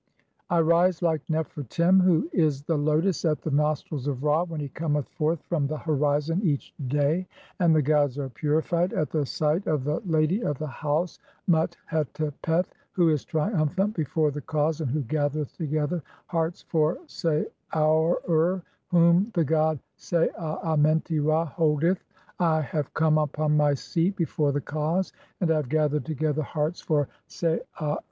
(15) 0.49 0.57
I 0.57 0.61
rise 0.61 1.01
like 1.03 1.21
Nefer 1.29 1.61
Tem, 1.61 1.99
who 1.99 2.27
is 2.33 2.63
the 2.63 2.75
lotus 2.75 3.23
at 3.23 3.39
the 3.43 3.51
"nostrils 3.51 4.07
of 4.07 4.23
Ra, 4.23 4.43
when 4.45 4.59
he 4.59 4.69
cometh 4.69 5.07
forth 5.09 5.43
from 5.43 5.67
the 5.67 5.77
horizon 5.77 6.41
each 6.43 6.73
"day; 6.87 7.27
and 7.59 7.75
the 7.75 7.83
gods 7.83 8.17
are 8.17 8.27
purified 8.29 8.93
at 8.93 9.11
the 9.11 9.23
(16) 9.23 9.25
sight 9.27 9.67
of 9.67 9.83
the 9.83 10.01
lady 10.07 10.43
"of 10.43 10.57
the 10.57 10.65
house 10.65 11.19
Mut 11.45 11.77
hetepeth, 11.85 12.73
who 12.93 13.09
is 13.09 13.23
triumphant 13.23 13.93
before 13.93 14.31
the 14.31 14.41
Kas 14.41 14.79
"and 14.81 14.89
who 14.89 15.01
gathereth 15.01 15.55
together 15.55 16.01
hearts 16.25 16.63
for 16.63 16.97
Saau 17.05 18.15
ur, 18.27 18.63
whom 18.87 19.17
(17) 19.25 19.31
the 19.35 19.43
"god, 19.45 19.79
Saa 19.97 20.25
Amenti 20.63 21.19
Ra, 21.19 21.45
holdeth(?). 21.45 22.03
I 22.39 22.61
have 22.61 22.91
come 22.95 23.19
upon 23.19 23.55
my 23.55 23.75
seat 23.75 24.15
"before 24.15 24.51
the 24.51 24.61
Kas, 24.61 25.11
and 25.39 25.51
I 25.51 25.57
have 25.57 25.69
gathered 25.69 26.05
together 26.05 26.41
hearts 26.41 26.81
for 26.81 27.07
Saa 27.27 27.49
THE 27.49 27.51
CHAPTER 27.51 27.51
OF 27.51 27.51
NOT 27.51 27.57
DYING 27.59 27.59
A 27.59 27.75
SECOND 27.75 27.87
TIME. 27.87 27.97